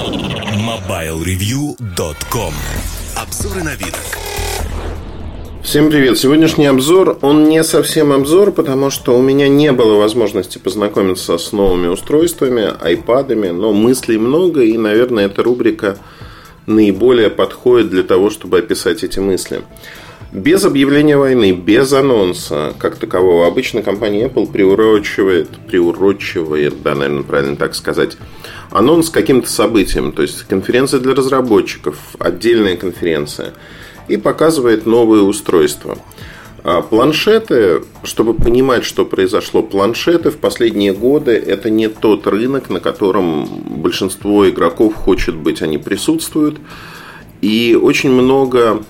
[0.00, 2.54] MobileReview.com
[3.16, 3.94] Обзоры на вид.
[5.62, 6.18] Всем привет!
[6.18, 11.52] Сегодняшний обзор, он не совсем обзор, потому что у меня не было возможности познакомиться с
[11.52, 15.98] новыми устройствами, айпадами, но мыслей много, и, наверное, эта рубрика
[16.64, 19.60] наиболее подходит для того, чтобы описать эти мысли.
[20.32, 22.72] Без объявления войны, без анонса.
[22.78, 28.16] Как такового, обычно компания Apple приурочивает, приурочивает, да, наверное, правильно так сказать,
[28.70, 33.54] анонс каким-то событием, то есть конференция для разработчиков, отдельная конференция,
[34.06, 35.98] и показывает новые устройства.
[36.62, 42.78] А планшеты, чтобы понимать, что произошло, планшеты в последние годы это не тот рынок, на
[42.78, 46.58] котором большинство игроков хочет быть, они присутствуют.
[47.40, 48.84] И очень много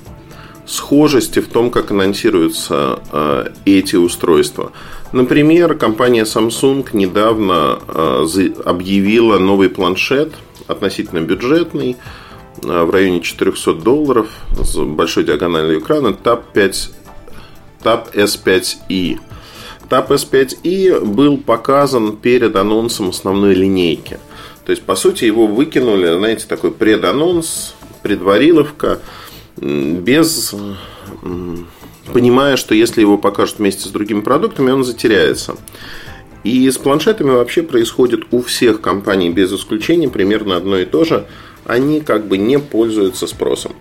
[0.71, 4.71] схожести в том, как анонсируются э, эти устройства.
[5.13, 8.27] Например, компания Samsung недавно э,
[8.65, 10.33] объявила новый планшет,
[10.69, 11.97] относительно бюджетный,
[12.63, 14.29] э, в районе 400 долларов,
[14.63, 16.91] с большой диагональю экрана, Tab, 5,
[17.83, 19.19] Tab S5i.
[19.89, 24.21] Tab S5i был показан перед анонсом основной линейки.
[24.65, 27.75] То есть, по сути, его выкинули, знаете, такой преданонс,
[28.05, 29.01] предвариловка–
[29.61, 30.55] без
[32.13, 35.57] понимая, что если его покажут вместе с другими продуктами, он затеряется.
[36.43, 41.27] И с планшетами вообще происходит у всех компаний без исключения примерно одно и то же.
[41.67, 43.73] Они как бы не пользуются спросом.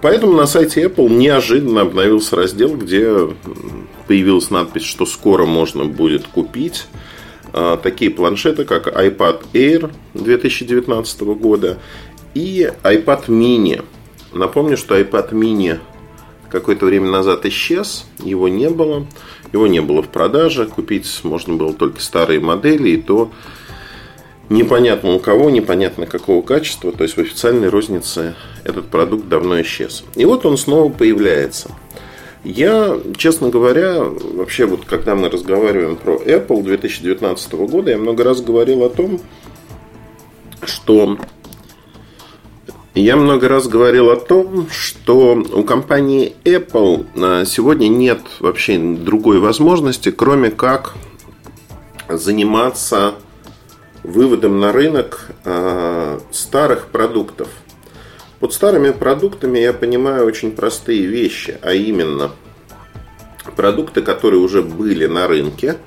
[0.00, 3.14] Поэтому на сайте Apple неожиданно обновился раздел, где
[4.08, 6.86] появилась надпись, что скоро можно будет купить
[7.52, 11.78] а, такие планшеты, как iPad Air 2019 года
[12.34, 13.84] и iPad mini
[14.32, 15.78] Напомню, что iPad mini
[16.48, 19.06] какое-то время назад исчез, его не было,
[19.52, 23.30] его не было в продаже, купить можно было только старые модели, и то
[24.50, 30.04] непонятно у кого, непонятно какого качества, то есть в официальной рознице этот продукт давно исчез.
[30.14, 31.70] И вот он снова появляется.
[32.44, 38.40] Я, честно говоря, вообще вот когда мы разговариваем про Apple 2019 года, я много раз
[38.40, 39.20] говорил о том,
[40.64, 41.18] что
[42.94, 49.38] я много раз говорил о том, что у компании Apple а, сегодня нет вообще другой
[49.38, 50.92] возможности, кроме как
[52.10, 53.14] заниматься
[54.02, 57.48] выводом на рынок а, старых продуктов.
[58.40, 62.32] Под старыми продуктами я понимаю очень простые вещи, а именно
[63.56, 65.78] продукты, которые уже были на рынке,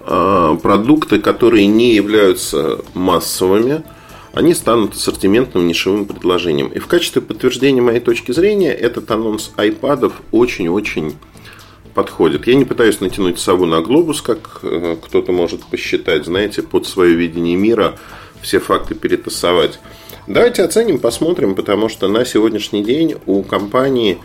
[0.00, 3.82] а, продукты, которые не являются массовыми–
[4.32, 6.68] они станут ассортиментным нишевым предложением.
[6.68, 11.14] И в качестве подтверждения моей точки зрения этот анонс айпадов очень-очень
[11.94, 12.46] подходит.
[12.46, 17.14] Я не пытаюсь натянуть сову на глобус, как э, кто-то может посчитать, знаете, под свое
[17.14, 17.98] видение мира
[18.40, 19.78] все факты перетасовать.
[20.26, 24.18] Давайте оценим, посмотрим, потому что на сегодняшний день у компании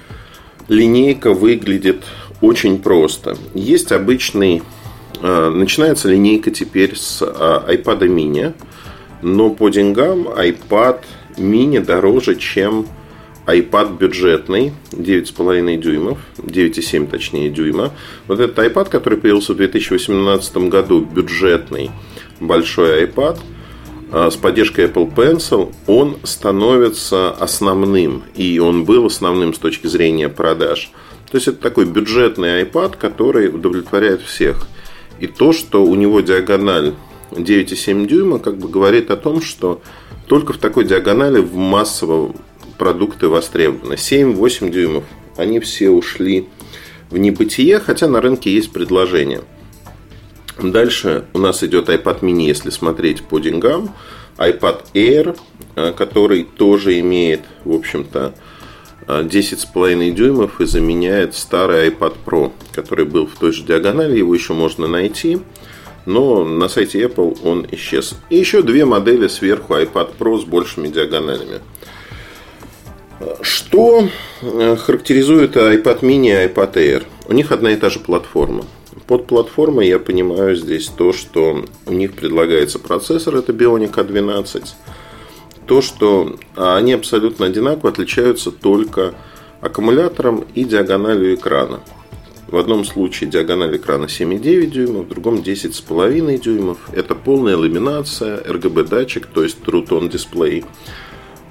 [0.69, 2.03] линейка выглядит
[2.39, 3.37] очень просто.
[3.53, 4.63] Есть обычный...
[5.21, 8.53] Э, начинается линейка теперь с iPad mini–
[9.21, 11.01] но по деньгам iPad
[11.37, 12.87] mini дороже, чем
[13.47, 17.93] iPad бюджетный 9,5 дюймов, 9,7 точнее дюйма.
[18.27, 21.89] Вот этот iPad, который появился в 2018 году, бюджетный
[22.41, 23.39] большой iPad
[24.11, 28.23] а, с поддержкой Apple Pencil, он становится основным.
[28.35, 30.91] И он был основным с точки зрения продаж.
[31.31, 34.67] То есть это такой бюджетный iPad, который удовлетворяет всех.
[35.21, 36.93] И то, что у него диагональ
[37.31, 39.81] 9,7 дюйма как бы говорит о том, что
[40.27, 42.33] только в такой диагонали в массово
[42.77, 43.93] продукты востребованы.
[43.93, 45.03] 7-8 дюймов.
[45.35, 46.47] Они все ушли
[47.09, 49.41] в небытие, хотя на рынке есть предложение.
[50.61, 53.93] Дальше у нас идет iPad mini, если смотреть по деньгам.
[54.37, 55.37] iPad Air,
[55.75, 58.33] э, который тоже имеет, в общем-то,
[59.07, 64.53] 10,5 дюймов и заменяет старый iPad Pro, который был в той же диагонали, его еще
[64.53, 65.39] можно найти
[66.07, 68.15] но на сайте Apple он исчез.
[68.29, 71.59] И еще две модели сверху iPad Pro с большими диагоналями.
[73.41, 74.07] Что
[74.41, 77.03] э, характеризует iPad mini и iPad Air?
[77.27, 78.63] У них одна и та же платформа.
[79.05, 84.65] Под платформой я понимаю здесь то, что у них предлагается процессор, это Bionic A12.
[85.65, 89.13] То, что они абсолютно одинаково отличаются только
[89.59, 91.81] аккумулятором и диагональю экрана.
[92.47, 96.77] В одном случае диагональ экрана 7,9 дюймов, в другом 10,5 дюймов.
[96.93, 100.63] Это полная ламинация, RGB-датчик, то есть True Tone дисплей.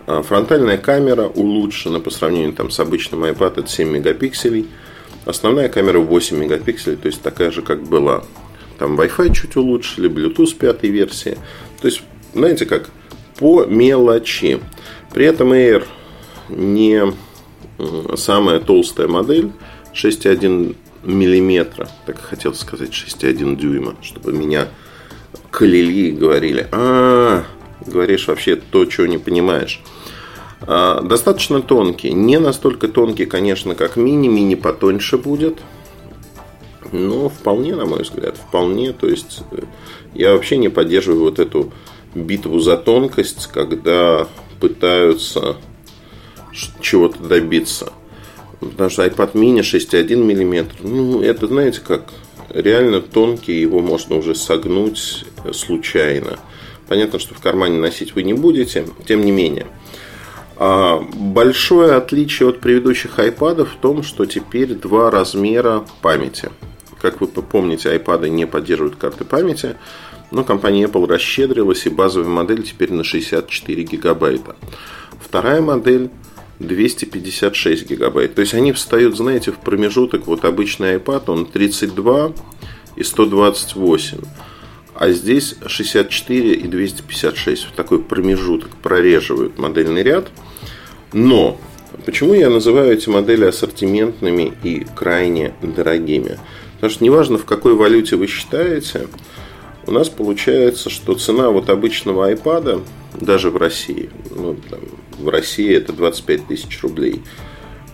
[0.06, 4.68] Фронтальная камера улучшена по сравнению там, с обычным iPad, это 7 мегапикселей.
[5.26, 8.24] Основная камера 8 мегапикселей, то есть такая же, как была.
[8.78, 11.36] Там Wi-Fi чуть улучшили, Bluetooth 5 версии.
[11.82, 12.02] То есть,
[12.32, 12.88] знаете как,
[13.38, 14.60] по мелочи.
[15.12, 15.84] При этом Air
[16.48, 17.12] не
[18.16, 19.50] самая толстая модель,
[19.92, 20.74] 6,1
[21.06, 24.68] миллиметра, так хотел сказать 6,1 дюйма, чтобы меня
[25.50, 27.44] кляли и говорили, а,
[27.84, 29.80] говоришь вообще то, чего не понимаешь.
[30.62, 35.58] А, достаточно тонкий, не настолько тонкий, конечно, как мини, мини потоньше будет,
[36.92, 39.62] но вполне, на мой взгляд, вполне, то есть э,
[40.14, 41.72] я вообще не поддерживаю вот эту
[42.14, 44.28] битву за тонкость, когда
[44.60, 45.56] пытаются
[46.80, 47.92] чего-то добиться.
[48.60, 52.12] Потому что iPad mini 6,1 мм, ну, это, знаете, как
[52.48, 56.38] реально тонкий, его можно уже согнуть случайно.
[56.88, 59.66] Понятно, что в кармане носить вы не будете, тем не менее.
[60.56, 66.50] А большое отличие от предыдущих iPad в том, что теперь два размера памяти.
[67.00, 69.76] Как вы помните, iPad не поддерживают карты памяти,
[70.30, 74.56] но компания Apple расщедрилась, и базовая модель теперь на 64 гигабайта.
[75.20, 76.10] Вторая модель
[76.58, 78.34] 256 гигабайт.
[78.34, 80.26] То есть они встают, знаете, в промежуток.
[80.26, 82.32] Вот обычный iPad, он 32
[82.96, 84.18] и 128.
[84.94, 87.64] А здесь 64 и 256.
[87.64, 90.28] В такой промежуток прореживают модельный ряд.
[91.12, 91.60] Но
[92.04, 96.38] почему я называю эти модели ассортиментными и крайне дорогими?
[96.76, 99.08] Потому что неважно, в какой валюте вы считаете,
[99.86, 102.82] у нас получается, что цена вот обычного iPad,
[103.20, 104.80] даже в России, ну, там,
[105.18, 107.22] в России это 25 тысяч рублей.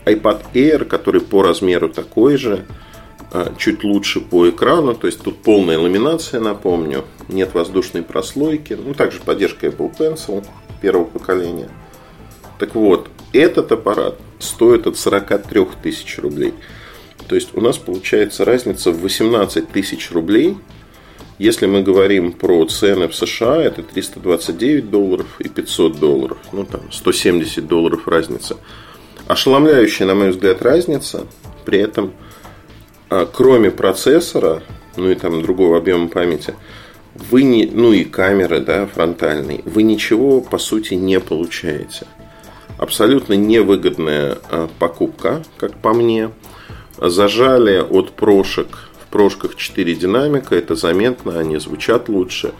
[0.04, 2.66] iPad Air, который по размеру такой же,
[3.30, 8.94] а, чуть лучше по экрану, то есть тут полная ламинация, напомню, нет воздушной прослойки, ну
[8.94, 10.44] также поддержка Apple Pencil
[10.80, 11.68] первого поколения.
[12.58, 16.54] Так вот, этот аппарат стоит от 43 тысяч рублей.
[17.28, 20.56] То есть у нас получается разница в 18 тысяч рублей–
[21.42, 26.38] если мы говорим про цены в США, это 329 долларов и 500 долларов.
[26.52, 28.58] Ну, там, 170 долларов разница.
[29.26, 31.26] Ошеломляющая, на мой взгляд, разница.
[31.64, 32.12] При этом,
[33.10, 34.62] а, кроме процессора,
[34.96, 36.54] ну и там другого объема памяти,
[37.14, 42.06] вы не, ну и камеры, да, фронтальной, вы ничего по сути не получаете.
[42.78, 46.30] Абсолютно невыгодная а, покупка, как по мне.
[46.98, 52.52] Зажали от прошек прошках 4 динамика, это заметно, они звучат лучше.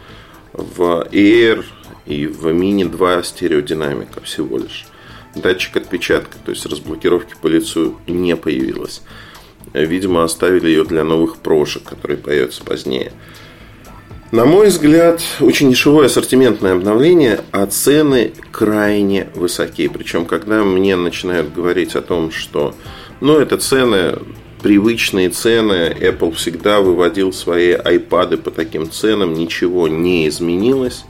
[0.53, 1.65] В Air
[2.07, 4.87] и в Mini 2 стереодинамика всего лишь.
[5.35, 9.03] Датчик отпечатка, то есть разблокировки по лицу не появилось.
[9.73, 13.13] Видимо, оставили ее для новых прошек, которые появятся позднее.
[14.31, 19.91] На мой взгляд, очень дешевое ассортиментное обновление, а цены крайне высокие.
[19.91, 22.75] Причем, когда мне начинают говорить о том, что
[23.21, 24.19] ну, это цены
[24.63, 25.95] привычные цены.
[26.01, 31.05] Apple всегда выводил свои iPad по таким ценам, ничего не изменилось.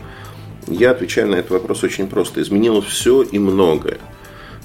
[0.67, 2.41] Я отвечаю на этот вопрос очень просто.
[2.41, 3.99] Изменилось все и многое.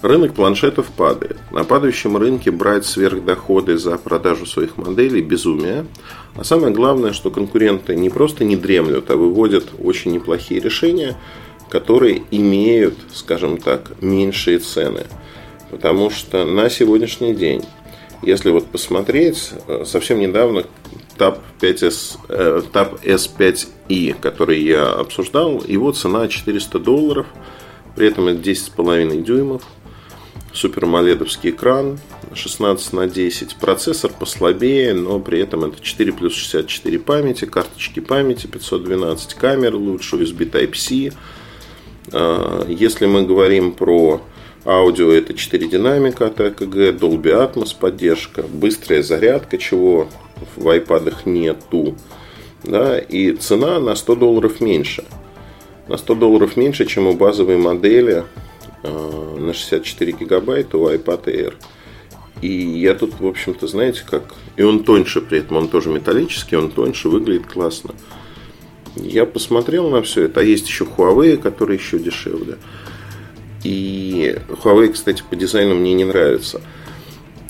[0.01, 1.37] Рынок планшетов падает.
[1.51, 5.87] На падающем рынке брать сверхдоходы за продажу своих моделей– безумие.
[6.35, 11.17] А самое главное, что конкуренты не просто не дремлют, а выводят очень неплохие решения,
[11.69, 15.07] которые имеют, скажем так, меньшие цены.
[15.71, 17.63] Потому что на сегодняшний день
[18.21, 20.65] если вот посмотреть, э, совсем недавно
[21.17, 27.27] Tab, 5S, э, Tab S5i, который я обсуждал, его цена 400 долларов,
[27.95, 29.63] при этом это 10,5 дюймов,
[30.53, 31.99] супер маледовский экран
[32.33, 38.47] 16 на 10, процессор послабее, но при этом это 4 плюс 64 памяти, карточки памяти
[38.47, 41.13] 512 камер лучше, USB Type-C.
[42.11, 44.21] Э, если мы говорим про
[44.67, 50.09] Аудио это 4 динамика от EKG, Dolby Atmos поддержка, быстрая зарядка, чего
[50.57, 51.95] в iPad нету.
[52.65, 55.05] Да, и цена на 100 долларов меньше.
[55.87, 58.25] На 100 долларов меньше, чем у базовой модели
[58.83, 61.53] э, на 64 гигабайта у iPad Air.
[62.41, 64.33] И я тут, в общем-то, знаете, как...
[64.57, 67.95] И он тоньше при этом, он тоже металлический, он тоньше, выглядит классно.
[68.97, 70.41] Я посмотрел на все это.
[70.41, 72.57] А есть еще Huawei, которые еще дешевле.
[73.67, 76.61] И Huawei, кстати, по дизайну мне не нравится.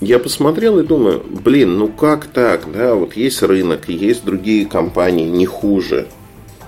[0.02, 5.30] Я посмотрел и думаю, блин, ну как так, да, вот есть рынок, есть другие компании,
[5.30, 6.08] не хуже.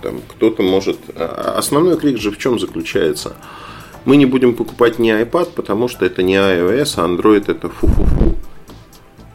[0.03, 0.99] Там кто-то может...
[1.15, 3.37] А, основной крик же в чем заключается?
[4.05, 8.35] Мы не будем покупать не iPad, потому что это не iOS, а Android это фу-фу-фу.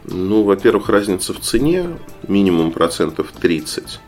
[0.05, 1.89] Ну, во-первых, разница в цене
[2.29, 3.99] минимум процентов 30.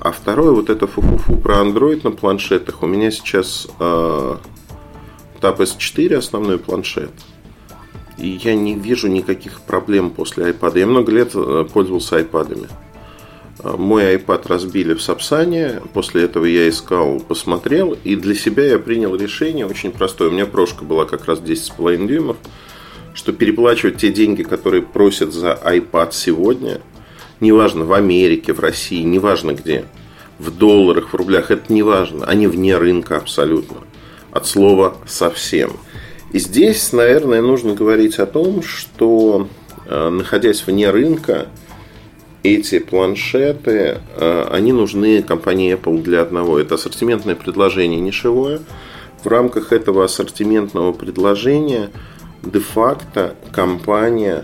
[0.00, 2.82] А второе, вот это фу-фу-фу про Android на планшетах.
[2.82, 4.36] У меня сейчас э,
[5.44, 7.10] Tab S4 основной планшет.
[8.16, 10.78] И я не вижу никаких проблем после iPad.
[10.78, 12.66] Я много лет э, пользовался iPad.
[13.62, 15.82] Мой iPad разбили в Сапсане.
[15.92, 17.94] После этого я искал, посмотрел.
[18.04, 20.30] И для себя я принял решение очень простое.
[20.30, 22.38] У меня прошка была как раз 10,5 дюймов.
[23.12, 26.80] Что переплачивать те деньги, которые просят за iPad сегодня,
[27.40, 29.84] неважно, в Америке, в России, неважно где,
[30.38, 32.24] в долларах, в рублях, это не важно.
[32.24, 33.82] Они вне рынка абсолютно.
[34.34, 35.74] От слова совсем.
[36.32, 39.46] И здесь, наверное, нужно говорить о том, что
[39.86, 41.46] э, находясь вне рынка,
[42.42, 46.58] эти планшеты, э, они нужны компании Apple для одного.
[46.58, 48.60] Это ассортиментное предложение нишевое.
[49.22, 51.90] В рамках этого ассортиментного предложения
[52.42, 54.42] де-факто компания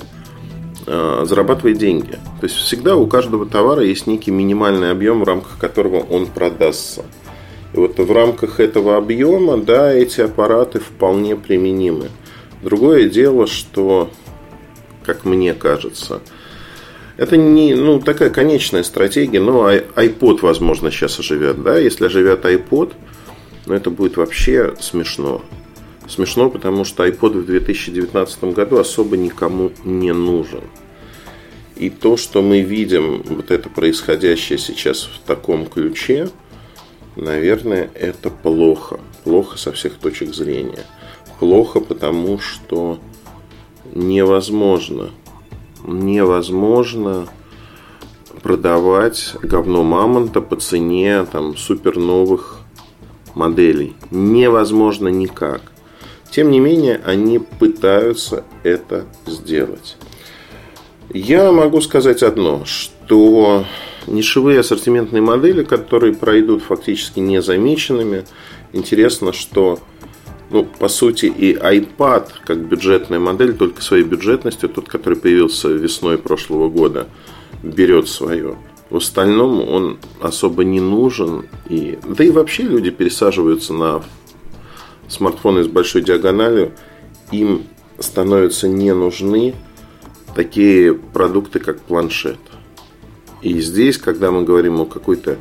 [0.87, 2.13] э, зарабатывает деньги.
[2.41, 7.03] То есть всегда у каждого товара есть некий минимальный объем, в рамках которого он продастся.
[7.73, 12.11] И вот в рамках этого объема, да, эти аппараты вполне применимы.
[12.63, 14.11] Другое дело, что,
[15.05, 16.21] как мне кажется,
[17.17, 21.63] это не ну, такая конечная стратегия, но iPod, возможно, сейчас оживет.
[21.63, 21.79] Да?
[21.79, 22.95] Если оживет iPod,
[23.67, 25.43] ну, это будет вообще смешно.
[26.09, 30.63] Смешно, потому что iPod в 2019 году особо никому не нужен.
[31.77, 36.31] И то, что мы видим, вот это происходящее сейчас в таком ключе,
[37.17, 39.01] наверное, это плохо.
[39.25, 40.85] Плохо со всех точек зрения.
[41.39, 42.99] Плохо, потому что
[43.95, 45.11] невозможно
[45.85, 47.29] невозможно
[48.43, 52.59] продавать говно мамонта по цене там, супер новых
[53.35, 53.97] моделей.
[54.11, 55.63] Невозможно никак.
[56.31, 59.97] Тем не менее, они пытаются это сделать.
[61.13, 63.65] Я могу сказать одно, что
[64.07, 68.25] нишевые ассортиментные модели, которые пройдут фактически незамеченными,
[68.73, 69.79] интересно, что
[70.51, 76.19] ну, по сути, и iPad как бюджетная модель, только своей бюджетностью, тот, который появился весной
[76.19, 77.07] прошлого года,
[77.63, 78.57] берет свое.
[78.91, 81.47] В остальном он особо не нужен.
[81.69, 81.99] И...
[82.05, 84.03] Да и вообще люди пересаживаются на
[85.07, 86.73] смартфоны с большой диагональю.
[87.31, 87.63] Им
[88.01, 89.55] становятся не нужны
[90.35, 92.39] такие продукты, как планшет.
[93.43, 95.39] И здесь, когда мы говорим о какой-то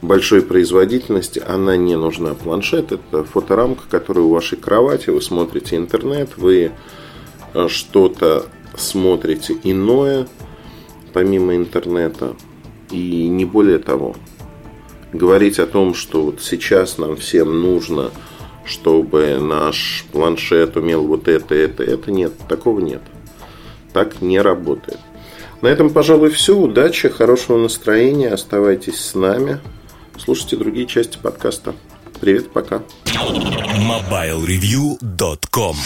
[0.00, 2.34] большой производительности, она не нужна.
[2.34, 6.72] Планшет– это фоторамка, которая у вашей кровати, вы смотрите интернет, вы
[7.54, 10.26] э, что-то смотрите иное,
[11.12, 12.34] помимо интернета,
[12.90, 14.16] и не более того.
[15.12, 18.10] Говорить о том, что вот сейчас нам всем нужно,
[18.64, 23.02] чтобы наш планшет умел вот это, это, это, нет, такого нет.
[23.92, 24.98] Так не работает.
[25.62, 26.54] На этом, пожалуй, все.
[26.56, 28.28] Удачи, хорошего настроения.
[28.28, 29.58] Оставайтесь с нами.
[30.18, 31.74] Слушайте другие части подкаста.
[32.20, 32.82] Привет, пока.
[33.06, 35.76] MobileReview.com